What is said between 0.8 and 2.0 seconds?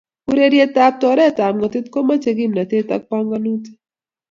toreetab ng'otit